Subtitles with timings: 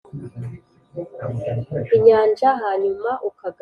[1.95, 3.45] inyanja, hanyuma ukagaruka?